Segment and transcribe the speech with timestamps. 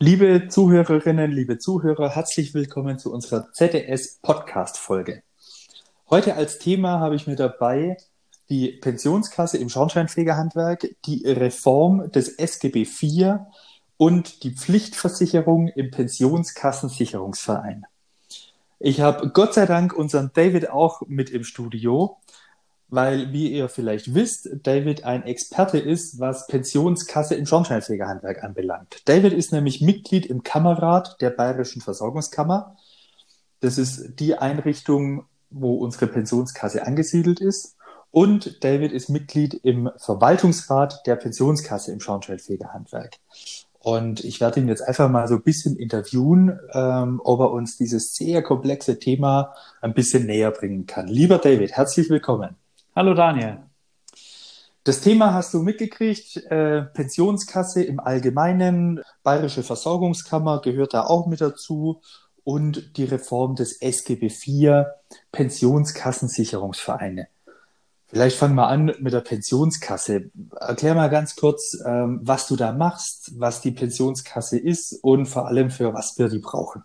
[0.00, 5.24] Liebe Zuhörerinnen, liebe Zuhörer, herzlich willkommen zu unserer ZDS-Podcast-Folge.
[6.08, 7.96] Heute als Thema habe ich mir dabei
[8.48, 13.38] die Pensionskasse im Schornsteinfegerhandwerk, die Reform des SGB IV
[13.96, 17.84] und die Pflichtversicherung im Pensionskassensicherungsverein.
[18.78, 22.18] Ich habe Gott sei Dank unseren David auch mit im Studio,
[22.88, 29.02] weil, wie ihr vielleicht wisst, David ein Experte ist, was Pensionskasse im Schornsteinfegerhandwerk anbelangt.
[29.04, 32.76] David ist nämlich Mitglied im Kammerrat der Bayerischen Versorgungskammer.
[33.60, 37.76] Das ist die Einrichtung, wo unsere Pensionskasse angesiedelt ist.
[38.10, 43.16] Und David ist Mitglied im Verwaltungsrat der Pensionskasse im Schornsteinfegerhandwerk.
[43.80, 47.76] Und ich werde ihn jetzt einfach mal so ein bisschen interviewen, ähm, ob er uns
[47.76, 51.06] dieses sehr komplexe Thema ein bisschen näher bringen kann.
[51.06, 52.56] Lieber David, herzlich willkommen.
[52.98, 53.58] Hallo Daniel.
[54.82, 61.40] Das Thema hast du mitgekriegt, äh, Pensionskasse im Allgemeinen, Bayerische Versorgungskammer gehört da auch mit
[61.40, 62.00] dazu
[62.42, 64.86] und die Reform des SGB IV,
[65.30, 67.28] Pensionskassensicherungsvereine.
[68.08, 70.32] Vielleicht fangen wir an mit der Pensionskasse.
[70.58, 75.46] Erklär mal ganz kurz, ähm, was du da machst, was die Pensionskasse ist und vor
[75.46, 76.82] allem für was wir die brauchen.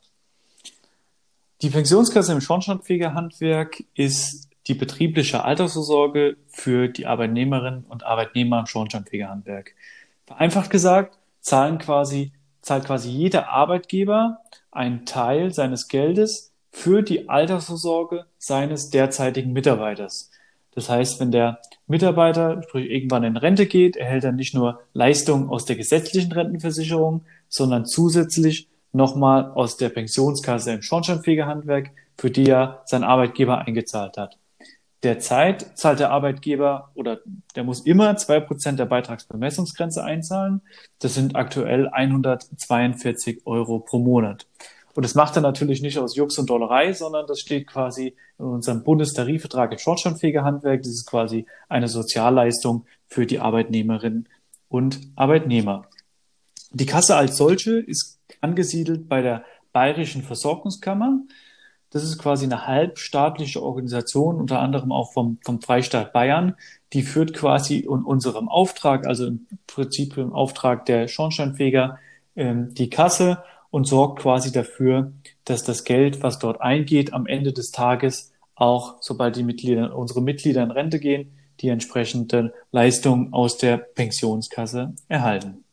[1.64, 9.76] Die Pensionskasse im Schornsteinfegerhandwerk ist die betriebliche Altersvorsorge für die Arbeitnehmerinnen und Arbeitnehmer im Schornsteinfegerhandwerk.
[10.26, 14.40] Vereinfacht gesagt, zahlen quasi, zahlt quasi jeder Arbeitgeber
[14.72, 20.32] einen Teil seines Geldes für die Altersvorsorge seines derzeitigen Mitarbeiters.
[20.72, 25.50] Das heißt, wenn der Mitarbeiter sprich, irgendwann in Rente geht, erhält er nicht nur Leistungen
[25.50, 32.82] aus der gesetzlichen Rentenversicherung, sondern zusätzlich nochmal aus der Pensionskasse im Schornsteinfegerhandwerk, für die er
[32.86, 34.38] sein Arbeitgeber eingezahlt hat.
[35.04, 37.20] Derzeit zahlt der Arbeitgeber oder
[37.56, 40.62] der muss immer zwei Prozent der Beitragsbemessungsgrenze einzahlen.
[41.00, 44.48] Das sind aktuell 142 Euro pro Monat.
[44.96, 48.46] Und das macht er natürlich nicht aus Jux und Dollerei, sondern das steht quasi in
[48.46, 50.84] unserem Bundestarifvertrag im Schornsteinfegerhandwerk.
[50.84, 54.30] Das ist quasi eine Sozialleistung für die Arbeitnehmerinnen
[54.70, 55.88] und Arbeitnehmer.
[56.72, 59.44] Die Kasse als solche ist angesiedelt bei der
[59.74, 61.20] Bayerischen Versorgungskammer.
[61.94, 66.56] Das ist quasi eine halbstaatliche Organisation, unter anderem auch vom, vom Freistaat Bayern.
[66.92, 72.00] Die führt quasi in unserem Auftrag, also im Prinzip im Auftrag der Schornsteinfeger,
[72.36, 75.14] ähm, die Kasse und sorgt quasi dafür,
[75.46, 80.24] dass das Geld, was dort eingeht, am Ende des Tages auch, sobald die Mitglieder, unsere
[80.24, 85.64] Mitglieder in Rente gehen, die entsprechende Leistung aus der Pensionskasse erhalten.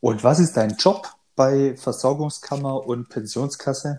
[0.00, 3.98] Und was ist dein Job bei Versorgungskammer und Pensionskasse?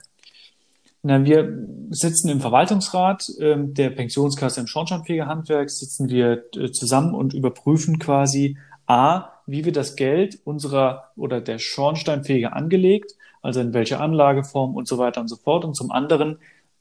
[1.08, 7.36] Na, wir sitzen im Verwaltungsrat äh, der Pensionskasse im Schornsteinfegerhandwerk, sitzen wir äh, zusammen und
[7.36, 8.58] überprüfen quasi
[8.88, 13.12] A, wie wir das Geld unserer oder der Schornsteinfeger angelegt,
[13.44, 15.64] also in welcher Anlageform und so weiter und so fort.
[15.64, 16.40] Und zum anderen,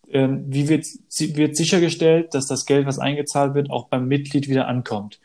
[0.09, 0.87] äh, wie wird,
[1.37, 5.21] wird sichergestellt, dass das Geld, was eingezahlt wird, auch beim Mitglied wieder ankommt.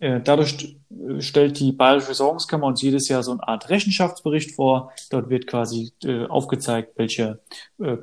[0.00, 4.92] Äh, dadurch äh, stellt die Bayerische Versorgungskammer uns jedes Jahr so eine Art Rechenschaftsbericht vor.
[5.10, 7.40] Dort wird quasi äh, aufgezeigt, welche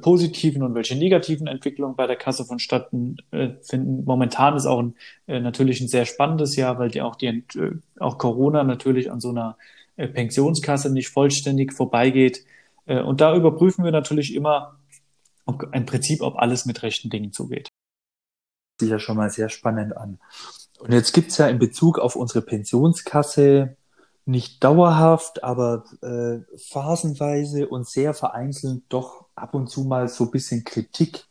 [0.02, 3.18] positiven und welche negativen Entwicklungen bei der Kasse vonstatten
[3.62, 4.03] finden.
[4.06, 4.96] Momentan ist auch ein,
[5.28, 7.44] natürlich ein sehr spannendes Jahr, weil die auch die
[8.00, 9.58] auch Corona natürlich an so einer
[9.97, 12.44] Pensionskasse nicht vollständig vorbeigeht.
[12.85, 14.78] und da überprüfen wir natürlich immer
[15.46, 17.69] ob, im Prinzip, ob alles mit rechten Dingen zugeht.
[18.79, 20.19] Sieht ja schon mal sehr spannend an.
[20.79, 23.75] Und jetzt gibt's ja in Bezug auf unsere Pensionskasse
[24.25, 30.31] nicht dauerhaft, aber äh, phasenweise und sehr vereinzelt doch ab und zu mal so ein
[30.31, 31.25] bisschen Kritik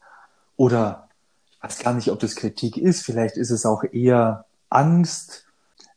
[0.57, 1.09] oder
[1.53, 5.45] ich weiß gar nicht, ob das Kritik ist, vielleicht ist es auch eher Angst.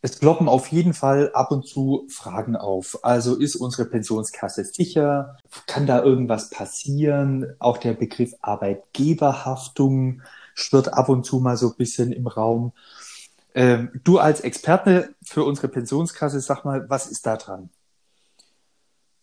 [0.02, 3.00] Es ploppen auf jeden Fall ab und zu Fragen auf.
[3.04, 5.38] Also ist unsere Pensionskasse sicher?
[5.68, 7.54] Kann da irgendwas passieren?
[7.60, 10.22] Auch der Begriff Arbeitgeberhaftung
[10.54, 12.72] schwirrt ab und zu mal so ein bisschen im Raum.
[13.56, 17.70] Ähm, du als Experte für unsere Pensionskasse, sag mal, was ist da dran?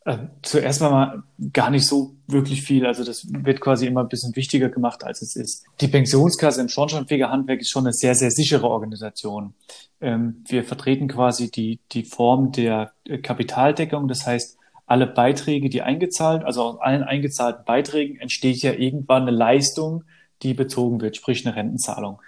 [0.05, 2.87] Ähm, zuerst mal gar nicht so wirklich viel.
[2.87, 5.65] Also das wird quasi immer ein bisschen wichtiger gemacht, als es ist.
[5.81, 9.55] Die Pensionskasse im Schornsteinfegerhandwerk ist schon eine sehr, sehr sichere Organisation.
[10.01, 12.93] Ähm, wir vertreten quasi die, die Form der
[13.23, 14.07] Kapitaldeckung.
[14.07, 19.33] Das heißt, alle Beiträge, die eingezahlt, also aus allen eingezahlten Beiträgen entsteht ja irgendwann eine
[19.33, 20.05] Leistung,
[20.43, 22.21] die bezogen wird, sprich eine Rentenzahlung.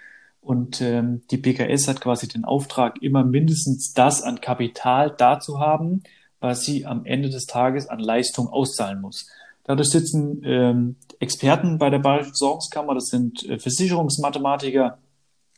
[0.49, 5.59] Und ähm, die BKS hat quasi den Auftrag, immer mindestens das an Kapital da zu
[5.59, 6.01] haben,
[6.39, 9.29] was sie am Ende des Tages an Leistung auszahlen muss.
[9.63, 14.97] Dadurch sitzen ähm, Experten bei der Bayerischen Versorgungskammer, das sind äh, Versicherungsmathematiker,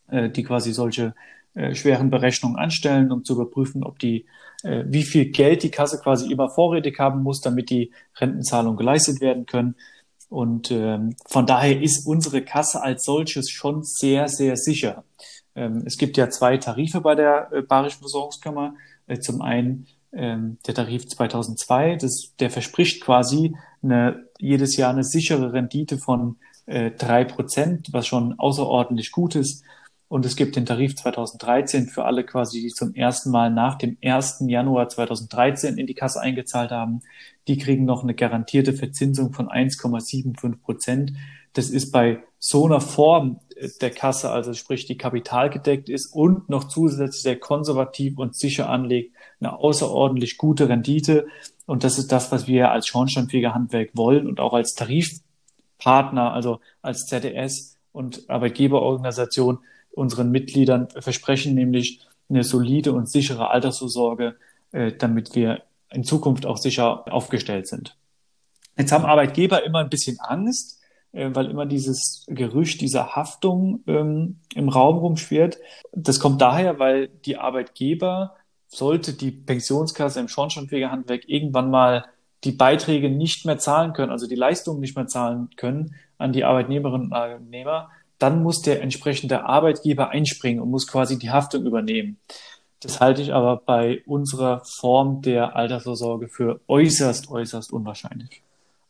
[0.08, 1.14] äh, die quasi solche
[1.54, 4.26] äh, schweren Berechnungen anstellen, um zu überprüfen, ob die,
[4.62, 9.22] äh, wie viel Geld die Kasse quasi immer vorrätig haben muss, damit die Rentenzahlungen geleistet
[9.22, 9.74] werden können.
[10.32, 15.04] Und ähm, von daher ist unsere Kasse als solches schon sehr, sehr sicher.
[15.54, 18.74] Ähm, es gibt ja zwei Tarife bei der äh, Bayerischen Versorgungskammer.
[19.06, 25.04] Äh, zum einen ähm, der Tarif 2002, das, der verspricht quasi eine, jedes Jahr eine
[25.04, 29.62] sichere Rendite von äh, drei äh, Prozent, was schon außerordentlich gut ist.
[30.12, 33.96] Und es gibt den Tarif 2013 für alle quasi, die zum ersten Mal nach dem
[34.04, 34.44] 1.
[34.46, 37.00] Januar 2013 in die Kasse eingezahlt haben.
[37.48, 41.14] Die kriegen noch eine garantierte Verzinsung von 1,75 Prozent.
[41.54, 43.40] Das ist bei so einer Form
[43.80, 49.16] der Kasse, also sprich die kapitalgedeckt ist und noch zusätzlich sehr konservativ und sicher anlegt,
[49.40, 51.26] eine außerordentlich gute Rendite.
[51.64, 56.60] Und das ist das, was wir als Schornsteinfeger Handwerk wollen und auch als Tarifpartner, also
[56.82, 59.60] als ZDS und Arbeitgeberorganisation
[59.92, 64.36] unseren Mitgliedern versprechen, nämlich eine solide und sichere Altersvorsorge,
[64.72, 67.96] äh, damit wir in Zukunft auch sicher aufgestellt sind.
[68.76, 70.80] Jetzt haben Arbeitgeber immer ein bisschen Angst,
[71.12, 75.58] äh, weil immer dieses Gerücht dieser Haftung ähm, im Raum rumschwirrt.
[75.92, 78.36] Das kommt daher, weil die Arbeitgeber,
[78.74, 82.06] sollte die Pensionskasse im Schornsteinfegerhandwerk irgendwann mal
[82.44, 86.44] die Beiträge nicht mehr zahlen können, also die Leistungen nicht mehr zahlen können an die
[86.44, 87.90] Arbeitnehmerinnen und Arbeitnehmer,
[88.22, 92.18] dann muss der entsprechende Arbeitgeber einspringen und muss quasi die Haftung übernehmen.
[92.80, 98.42] Das halte ich aber bei unserer Form der Altersvorsorge für äußerst, äußerst unwahrscheinlich.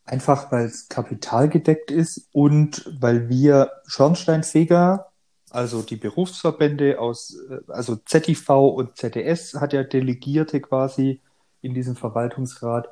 [0.05, 5.07] Einfach weil es kapitalgedeckt ist und weil wir Schornsteinfeger,
[5.49, 11.21] also die Berufsverbände aus, äh, also ZTV und ZDS hat ja Delegierte quasi
[11.61, 12.89] in diesem Verwaltungsrat,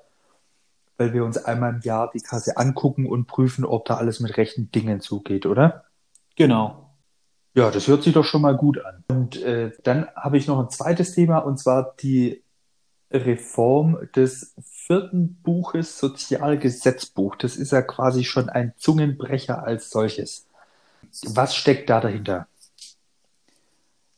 [0.98, 4.38] weil wir uns einmal im Jahr die Kasse angucken und prüfen, ob da alles mit
[4.38, 5.86] rechten Dingen zugeht, oder?
[6.36, 6.96] Genau.
[7.54, 9.04] Ja, das hört sich doch schon mal gut an.
[9.10, 12.44] Und äh, dann habe ich noch ein zweites Thema, und zwar die
[13.12, 17.36] Reform des vierten Buches Sozialgesetzbuch.
[17.36, 20.48] Das ist ja quasi schon ein Zungenbrecher als solches.
[21.28, 22.48] Was steckt da dahinter?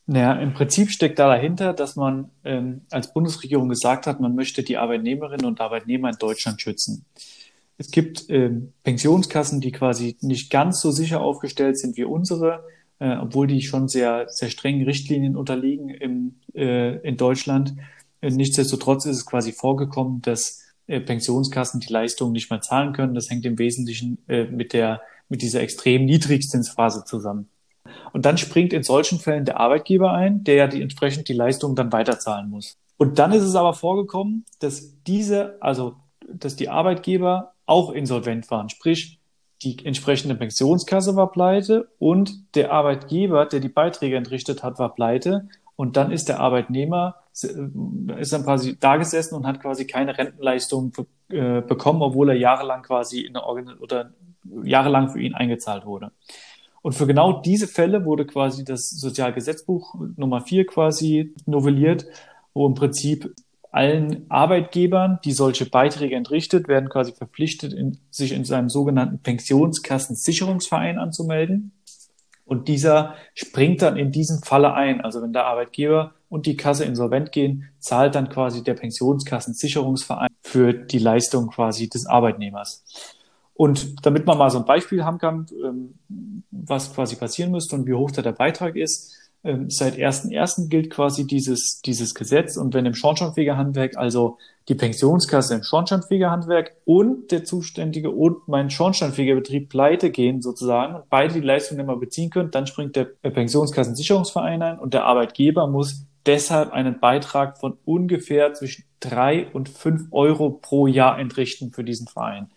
[0.06, 4.62] Naja, im Prinzip steckt da dahinter, dass man ähm, als Bundesregierung gesagt hat, man möchte
[4.62, 7.06] die Arbeitnehmerinnen und Arbeitnehmer in Deutschland schützen.
[7.76, 12.64] Es gibt ähm, Pensionskassen, die quasi nicht ganz so sicher aufgestellt sind wie unsere,
[13.00, 17.74] äh, obwohl die schon sehr, sehr strengen Richtlinien unterliegen im, äh, in Deutschland.
[18.20, 23.14] Äh, nichtsdestotrotz ist es quasi vorgekommen, dass äh, Pensionskassen die Leistungen nicht mehr zahlen können.
[23.14, 27.48] Das hängt im Wesentlichen äh, mit der, mit dieser extrem Niedrigzinsphase zusammen.
[28.12, 31.74] Und dann springt in solchen Fällen der Arbeitgeber ein, der ja die, entsprechend die Leistungen
[31.74, 32.78] dann weiterzahlen muss.
[32.96, 35.96] Und dann ist es aber vorgekommen, dass diese, also
[36.28, 38.68] dass die Arbeitgeber auch insolvent waren.
[38.68, 39.18] Sprich,
[39.62, 45.48] die entsprechende Pensionskasse war pleite und der Arbeitgeber, der die Beiträge entrichtet hat, war pleite.
[45.76, 50.16] Und dann ist der Arbeitnehmer, äh, ist dann quasi da gesessen und hat quasi keine
[50.16, 50.92] Rentenleistung
[51.30, 54.12] äh, bekommen, obwohl er jahrelang quasi in der Organ oder
[54.62, 56.12] jahrelang für ihn eingezahlt wurde.
[56.82, 62.04] Und für genau diese Fälle wurde quasi das Sozialgesetzbuch Nummer vier quasi novelliert,
[62.52, 63.34] wo im Prinzip
[63.74, 70.98] allen Arbeitgebern, die solche Beiträge entrichtet, werden quasi verpflichtet, in, sich in seinem sogenannten Pensionskassensicherungsverein
[70.98, 71.72] anzumelden.
[72.44, 75.00] Und dieser springt dann in diesem Falle ein.
[75.00, 80.72] Also wenn der Arbeitgeber und die Kasse insolvent gehen, zahlt dann quasi der Pensionskassensicherungsverein für
[80.72, 82.84] die Leistung quasi des Arbeitnehmers.
[83.54, 85.94] Und damit man mal so ein Beispiel haben kann, ähm,
[86.50, 90.68] was quasi passieren müsste und wie hoch da der Beitrag ist, ähm, seit 1.1.
[90.68, 92.56] gilt quasi dieses, dieses Gesetz.
[92.56, 99.68] Und wenn im Schornsteinfegerhandwerk also die Pensionskasse im Schornsteinfegerhandwerk und der zuständige und mein Schornsteinfegerbetrieb
[99.68, 104.94] pleite gehen sozusagen beide die Leistung immer beziehen können, dann springt der Pensionskassensicherungsverein ein und
[104.94, 111.18] der Arbeitgeber muss deshalb einen Beitrag von ungefähr zwischen drei und fünf Euro pro Jahr
[111.18, 112.50] entrichten für diesen Verein.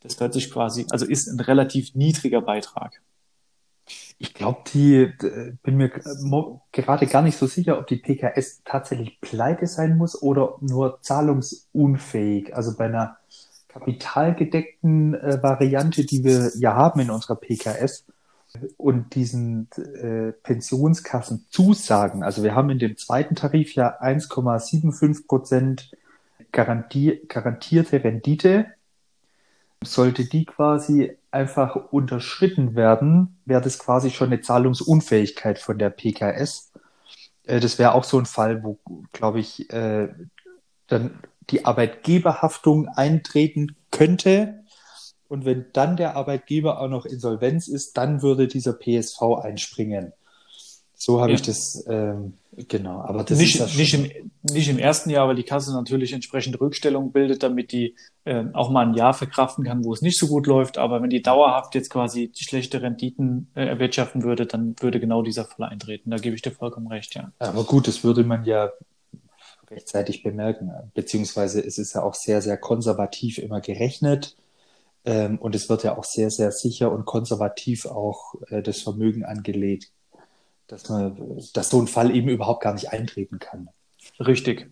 [0.00, 3.02] Das hört sich quasi, also ist ein relativ niedriger Beitrag.
[4.22, 5.10] Ich glaube, die
[5.62, 10.56] bin mir gerade gar nicht so sicher, ob die PKS tatsächlich pleite sein muss oder
[10.60, 12.54] nur zahlungsunfähig.
[12.54, 13.16] Also bei einer
[13.68, 18.04] kapitalgedeckten äh, Variante, die wir ja haben in unserer PKS
[18.76, 22.22] und diesen äh, Pensionskassen zusagen.
[22.22, 25.92] Also wir haben in dem zweiten Tarif ja 1,75 Prozent
[26.52, 28.66] garanti garantierte Rendite.
[29.82, 36.72] Sollte die quasi einfach unterschritten werden, wäre das quasi schon eine Zahlungsunfähigkeit von der PKS.
[37.44, 38.78] Äh, das wäre auch so ein Fall, wo,
[39.12, 40.08] glaube ich, äh,
[40.86, 41.20] dann
[41.50, 44.64] die Arbeitgeberhaftung eintreten könnte.
[45.28, 50.12] Und wenn dann der Arbeitgeber auch noch Insolvenz ist, dann würde dieser PSV einspringen.
[51.02, 51.36] So habe ja.
[51.36, 52.34] ich das, ähm,
[52.68, 53.00] genau.
[53.00, 56.60] Aber das nicht, ist nicht, im, nicht im ersten Jahr, weil die Kasse natürlich entsprechend
[56.60, 60.26] Rückstellung bildet, damit die äh, auch mal ein Jahr verkraften kann, wo es nicht so
[60.26, 60.76] gut läuft.
[60.76, 65.22] Aber wenn die dauerhaft jetzt quasi die schlechte Renditen äh, erwirtschaften würde, dann würde genau
[65.22, 66.10] dieser Fall eintreten.
[66.10, 67.32] Da gebe ich dir vollkommen recht, ja.
[67.38, 68.68] Aber gut, das würde man ja
[69.70, 70.70] rechtzeitig bemerken.
[70.92, 74.36] Beziehungsweise es ist ja auch sehr, sehr konservativ immer gerechnet.
[75.06, 79.24] Ähm, und es wird ja auch sehr, sehr sicher und konservativ auch äh, das Vermögen
[79.24, 79.92] angelegt
[80.70, 81.16] dass man,
[81.52, 83.68] dass so ein Fall eben überhaupt gar nicht eintreten kann.
[84.18, 84.70] Richtig.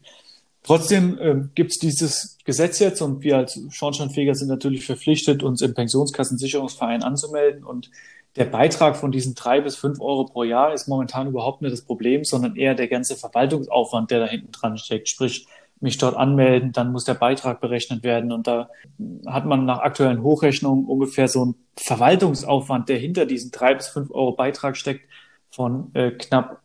[0.63, 5.63] Trotzdem äh, gibt es dieses Gesetz jetzt und wir als Schornsteinfeger sind natürlich verpflichtet, uns
[5.63, 7.91] im Pensionskassensicherungsverein anzumelden und
[8.37, 11.83] der Beitrag von diesen drei bis fünf Euro pro Jahr ist momentan überhaupt nicht das
[11.83, 15.09] Problem, sondern eher der ganze Verwaltungsaufwand, der da hinten dran steckt.
[15.09, 15.47] Sprich,
[15.81, 18.69] mich dort anmelden, dann muss der Beitrag berechnet werden und da
[19.27, 24.11] hat man nach aktuellen Hochrechnungen ungefähr so einen Verwaltungsaufwand, der hinter diesen drei bis fünf
[24.11, 25.09] Euro Beitrag steckt,
[25.51, 26.61] von äh, knapp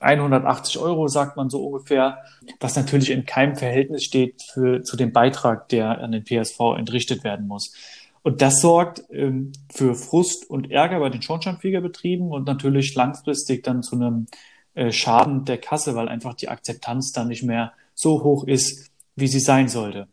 [0.00, 2.18] 180 Euro, sagt man so ungefähr,
[2.58, 7.22] was natürlich in keinem Verhältnis steht für, zu dem Beitrag, der an den PSV entrichtet
[7.22, 7.74] werden muss.
[8.22, 13.82] Und das sorgt ähm, für Frust und Ärger bei den Schornsteinfegerbetrieben und natürlich langfristig dann
[13.82, 14.26] zu einem
[14.74, 19.28] äh, Schaden der Kasse, weil einfach die Akzeptanz dann nicht mehr so hoch ist, wie
[19.28, 20.08] sie sein sollte.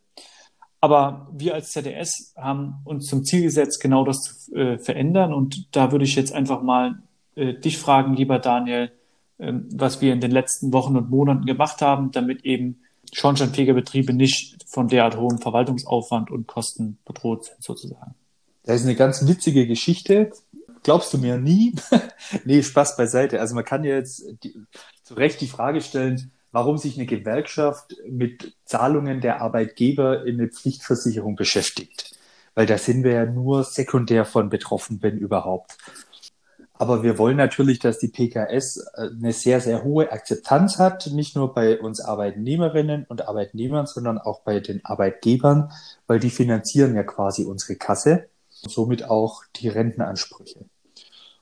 [0.80, 5.34] Aber wir als ZDS haben uns zum Ziel gesetzt, genau das zu äh, verändern.
[5.34, 7.02] Und da würde ich jetzt einfach mal
[7.38, 8.90] äh, dich fragen, lieber Daniel,
[9.38, 14.64] äh, was wir in den letzten Wochen und Monaten gemacht haben, damit eben Schornsteinfegerbetriebe nicht
[14.66, 18.14] von derart hohem Verwaltungsaufwand und Kosten bedroht sind, sozusagen.
[18.64, 20.30] Das ist eine ganz witzige Geschichte.
[20.82, 21.74] Glaubst du mir nie?
[22.44, 23.40] nee, Spaß beiseite.
[23.40, 24.54] Also man kann ja jetzt die,
[25.02, 30.48] zu Recht die Frage stellen, warum sich eine Gewerkschaft mit Zahlungen der Arbeitgeber in eine
[30.48, 32.16] Pflichtversicherung beschäftigt.
[32.54, 35.78] Weil da sind wir ja nur sekundär von betroffen, wenn überhaupt.
[36.78, 41.34] Aber wir wollen natürlich, dass die PKS äh, eine sehr, sehr hohe Akzeptanz hat, nicht
[41.34, 45.72] nur bei uns Arbeitnehmerinnen und Arbeitnehmern, sondern auch bei den Arbeitgebern,
[46.06, 48.28] weil die finanzieren ja quasi unsere Kasse
[48.62, 50.66] und somit auch die Rentenansprüche.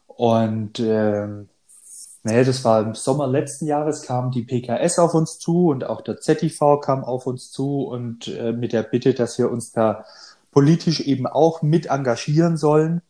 [0.06, 1.50] Und ähm,
[2.22, 6.00] naja, das war im Sommer letzten Jahres kam die PKS auf uns zu und auch
[6.00, 10.06] der ZTV kam auf uns zu und äh, mit der Bitte, dass wir uns da
[10.50, 13.02] politisch eben auch mit engagieren sollen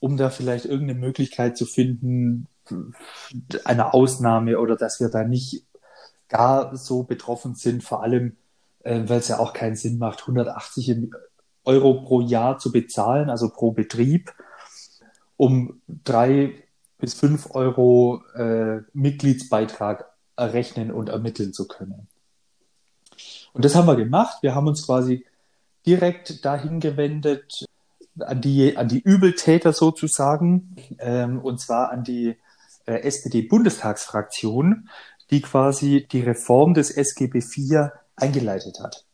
[0.00, 2.48] um da vielleicht irgendeine Möglichkeit zu finden,
[3.64, 5.64] eine Ausnahme oder dass wir da nicht
[6.28, 8.36] gar so betroffen sind, vor allem,
[8.82, 11.10] äh, weil es ja auch keinen Sinn macht, 180
[11.64, 14.32] Euro pro Jahr zu bezahlen, also pro Betrieb,
[15.36, 16.54] um drei
[16.98, 22.08] bis fünf Euro äh, Mitgliedsbeitrag errechnen und ermitteln zu können.
[23.52, 24.38] Und das haben wir gemacht.
[24.42, 25.24] Wir haben uns quasi
[25.86, 27.64] direkt dahin gewendet,
[28.20, 32.36] an die, an die Übeltäter sozusagen, ähm, und zwar an die
[32.86, 34.88] äh, SPD-Bundestagsfraktion,
[35.30, 39.04] die quasi die Reform des SGB IV eingeleitet hat.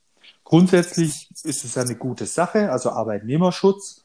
[0.45, 4.05] Grundsätzlich ist es eine gute Sache, also Arbeitnehmerschutz.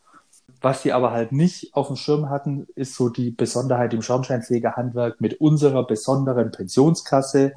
[0.62, 5.20] Was sie aber halt nicht auf dem Schirm hatten, ist so die Besonderheit im Schornsteinfegerhandwerk
[5.20, 7.54] mit unserer besonderen Pensionskasse,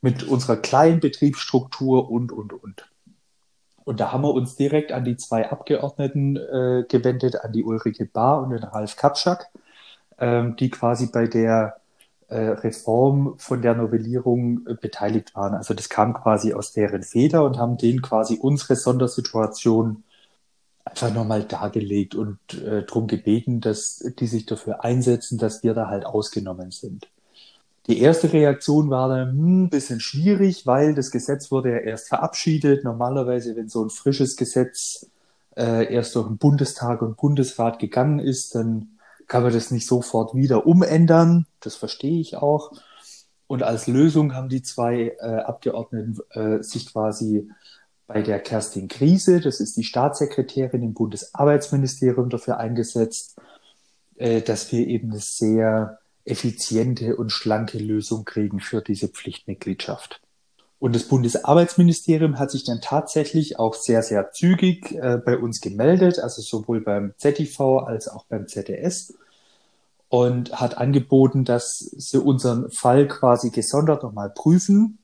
[0.00, 2.86] mit unserer kleinen Betriebsstruktur und, und, und.
[3.84, 8.06] Und da haben wir uns direkt an die zwei Abgeordneten äh, gewendet, an die Ulrike
[8.06, 9.50] Bahr und den Ralf Kapschak,
[10.18, 11.76] ähm, die quasi bei der
[12.28, 15.54] äh, Reform von der Novellierung äh, beteiligt waren.
[15.54, 20.04] Also das kam quasi aus deren Feder und haben denen quasi unsere Sondersituation
[20.84, 25.88] einfach nochmal dargelegt und äh, darum gebeten, dass die sich dafür einsetzen, dass wir da
[25.88, 27.08] halt ausgenommen sind.
[27.86, 32.08] Die erste Reaktion war dann hm, ein bisschen schwierig, weil das Gesetz wurde ja erst
[32.08, 32.84] verabschiedet.
[32.84, 35.06] Normalerweise, wenn so ein frisches Gesetz
[35.56, 40.34] äh, erst durch den Bundestag und Bundesrat gegangen ist, dann kann man das nicht sofort
[40.34, 41.46] wieder umändern.
[41.60, 42.72] Das verstehe ich auch.
[43.46, 47.50] Und als Lösung haben die zwei äh, Abgeordneten äh, sich quasi
[48.06, 53.36] bei der Kerstin Krise, das ist die Staatssekretärin im Bundesarbeitsministerium, dafür eingesetzt,
[54.16, 60.20] äh, dass wir eben eine sehr effiziente und schlanke Lösung kriegen für diese Pflichtmitgliedschaft.
[60.78, 66.18] Und das Bundesarbeitsministerium hat sich dann tatsächlich auch sehr, sehr zügig äh, bei uns gemeldet,
[66.18, 69.14] also sowohl beim ZTV als auch beim ZDS
[70.08, 74.98] und hat angeboten, dass sie unseren Fall quasi gesondert nochmal prüfen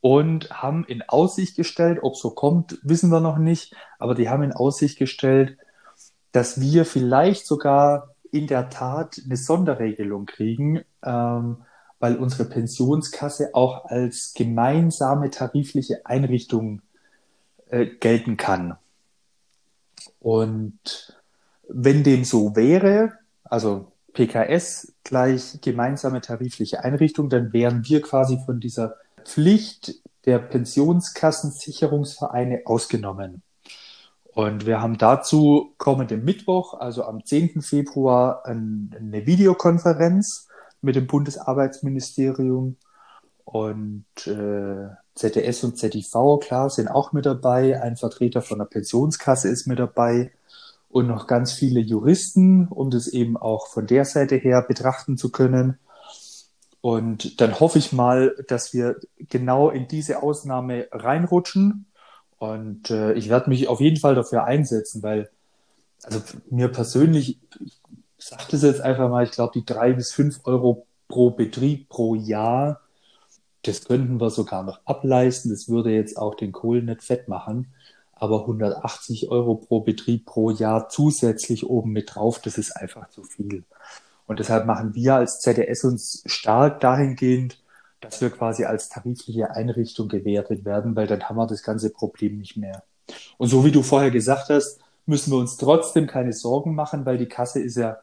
[0.00, 4.42] und haben in Aussicht gestellt, ob so kommt, wissen wir noch nicht, aber die haben
[4.42, 5.58] in Aussicht gestellt,
[6.32, 11.58] dass wir vielleicht sogar in der Tat eine Sonderregelung kriegen, ähm,
[12.00, 16.82] weil unsere Pensionskasse auch als gemeinsame tarifliche Einrichtung
[17.68, 18.76] äh, gelten kann.
[20.18, 21.16] Und
[21.68, 23.12] wenn dem so wäre,
[23.44, 32.62] also PKS gleich gemeinsame tarifliche Einrichtung, dann wären wir quasi von dieser Pflicht der Pensionskassensicherungsvereine
[32.64, 33.42] ausgenommen.
[34.34, 37.60] Und wir haben dazu kommenden Mittwoch, also am 10.
[37.60, 40.48] Februar, eine Videokonferenz
[40.80, 42.76] mit dem Bundesarbeitsministerium
[43.44, 47.82] und äh, ZDS und ZIV, klar, sind auch mit dabei.
[47.82, 50.32] Ein Vertreter von der Pensionskasse ist mit dabei
[50.88, 55.30] und noch ganz viele Juristen, um das eben auch von der Seite her betrachten zu
[55.30, 55.78] können.
[56.80, 61.86] Und dann hoffe ich mal, dass wir genau in diese Ausnahme reinrutschen.
[62.42, 65.30] Und äh, ich werde mich auf jeden Fall dafür einsetzen, weil,
[66.02, 66.20] also
[66.50, 67.80] mir persönlich, ich
[68.18, 72.16] sage das jetzt einfach mal, ich glaube, die drei bis fünf Euro pro Betrieb pro
[72.16, 72.80] Jahr,
[73.62, 75.52] das könnten wir sogar noch ableisten.
[75.52, 77.72] Das würde jetzt auch den Kohlen nicht fett machen
[78.22, 83.24] aber 180 Euro pro Betrieb pro Jahr zusätzlich oben mit drauf, das ist einfach zu
[83.24, 83.64] viel.
[84.28, 87.58] Und deshalb machen wir als ZDS uns stark dahingehend,
[88.02, 92.36] dass wir quasi als tarifliche Einrichtung gewertet werden, weil dann haben wir das ganze Problem
[92.38, 92.82] nicht mehr.
[93.38, 97.16] Und so wie du vorher gesagt hast, müssen wir uns trotzdem keine Sorgen machen, weil
[97.16, 97.98] die Kasse ist ja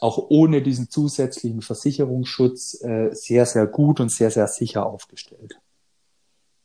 [0.00, 5.58] auch ohne diesen zusätzlichen Versicherungsschutz äh, sehr, sehr gut und sehr, sehr sicher aufgestellt.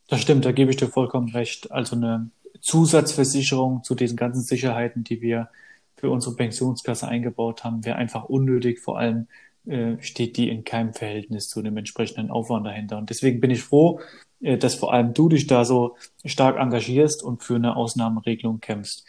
[0.08, 1.70] Das stimmt, da gebe ich dir vollkommen recht.
[1.70, 2.30] Also eine
[2.60, 5.48] Zusatzversicherung zu diesen ganzen Sicherheiten, die wir
[5.94, 8.80] für unsere Pensionskasse eingebaut haben, wäre einfach unnötig.
[8.80, 9.28] Vor allem
[9.70, 12.98] äh, steht die in keinem Verhältnis zu dem entsprechenden Aufwand dahinter.
[12.98, 14.00] Und deswegen bin ich froh,
[14.40, 19.04] äh, dass vor allem du dich da so stark engagierst und für eine Ausnahmeregelung kämpfst.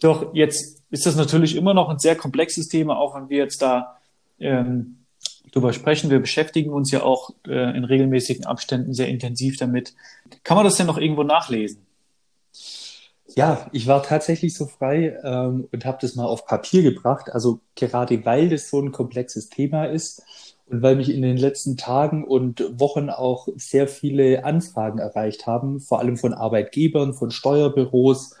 [0.00, 3.62] Doch jetzt ist das natürlich immer noch ein sehr komplexes Thema, auch wenn wir jetzt
[3.62, 3.96] da
[4.38, 4.98] ähm,
[5.52, 6.10] drüber sprechen.
[6.10, 9.94] Wir beschäftigen uns ja auch äh, in regelmäßigen Abständen sehr intensiv damit.
[10.42, 11.83] Kann man das denn noch irgendwo nachlesen?
[13.36, 17.32] Ja, ich war tatsächlich so frei ähm, und habe das mal auf Papier gebracht.
[17.32, 20.22] Also gerade weil das so ein komplexes Thema ist
[20.66, 25.80] und weil mich in den letzten Tagen und Wochen auch sehr viele Anfragen erreicht haben,
[25.80, 28.36] vor allem von Arbeitgebern, von Steuerbüros,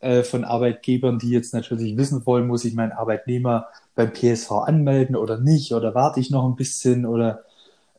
[0.00, 5.16] äh, von Arbeitgebern, die jetzt natürlich wissen wollen, muss ich meinen Arbeitnehmer beim PSV anmelden
[5.16, 7.44] oder nicht oder warte ich noch ein bisschen oder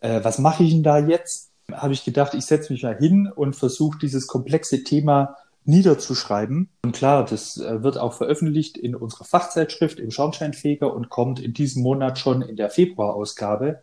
[0.01, 1.51] äh, was mache ich denn da jetzt?
[1.71, 6.69] Habe ich gedacht, ich setze mich mal hin und versuche dieses komplexe Thema niederzuschreiben.
[6.83, 11.53] Und klar, das äh, wird auch veröffentlicht in unserer Fachzeitschrift im Schornsteinfeger und kommt in
[11.53, 13.81] diesem Monat schon in der Februarausgabe.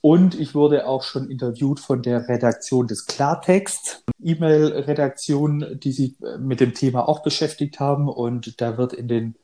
[0.00, 6.38] Und ich wurde auch schon interviewt von der Redaktion des Klartext, E-Mail-Redaktion, die sich äh,
[6.38, 8.08] mit dem Thema auch beschäftigt haben.
[8.08, 9.34] Und da wird in den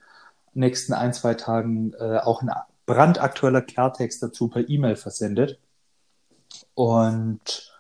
[0.55, 2.51] nächsten ein, zwei Tagen äh, auch ein
[2.87, 5.59] brandaktueller Klartext dazu per E-Mail versendet.
[6.75, 7.74] Und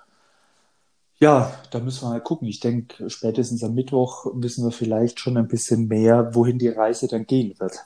[1.24, 2.46] ja, da müssen wir mal gucken.
[2.46, 7.08] Ich denke, spätestens am Mittwoch wissen wir vielleicht schon ein bisschen mehr, wohin die Reise
[7.08, 7.78] dann gehen wird.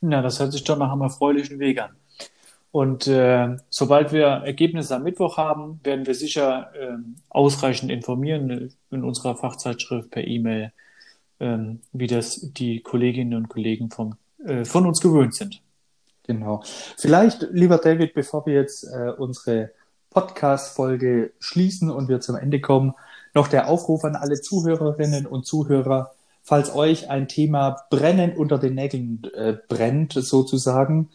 [0.00, 1.90] Ja, das hört sich doch nach einem erfreulichen Weg an.
[2.72, 6.96] Und äh, sobald wir Ergebnisse am Mittwoch haben, werden wir sicher äh,
[7.28, 10.72] ausreichend informieren in unserer Fachzeitschrift per E-Mail,
[11.38, 11.58] äh,
[11.92, 15.62] wie das die Kolleginnen und Kollegen vom, äh, von uns gewöhnt sind.
[16.24, 16.64] Genau.
[16.98, 19.70] Vielleicht, lieber David, bevor wir jetzt äh, unsere
[20.16, 22.94] Podcast-Folge schließen und wir zum Ende kommen,
[23.34, 28.74] noch der Aufruf an alle Zuhörerinnen und Zuhörer, falls euch ein Thema brennend unter den
[28.74, 31.10] Nägeln äh, brennt, sozusagen,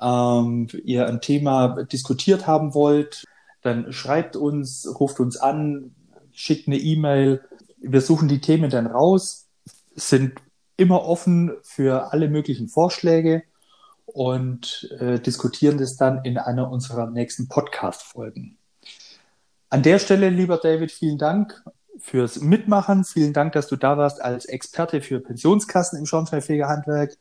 [0.00, 3.26] ähm, ihr ein Thema diskutiert haben wollt,
[3.60, 5.94] dann schreibt uns, ruft uns an,
[6.32, 7.42] schickt eine E-Mail.
[7.76, 9.46] Wir suchen die Themen dann raus,
[9.94, 10.40] sind
[10.78, 13.42] immer offen für alle möglichen Vorschläge
[14.12, 18.56] und äh, diskutieren das dann in einer unserer nächsten Podcast-Folgen.
[19.70, 21.62] An der Stelle, lieber David, vielen Dank
[21.98, 23.04] fürs Mitmachen.
[23.04, 27.16] Vielen Dank, dass du da warst als Experte für Pensionskassen im Schornsteinfegerhandwerk.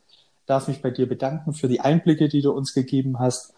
[0.45, 3.53] Darf mich bei dir bedanken für die Einblicke, die du uns gegeben hast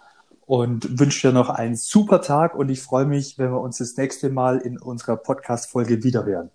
[0.48, 3.96] und wünsche dir noch einen super Tag und ich freue mich, wenn wir uns das
[3.98, 6.50] nächste Mal in unserer Podcast-Folge wiederhören.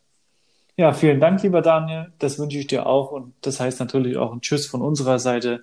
[0.76, 2.12] Ja, vielen Dank, lieber Daniel.
[2.18, 5.62] Das wünsche ich dir auch und das heißt natürlich auch ein Tschüss von unserer Seite.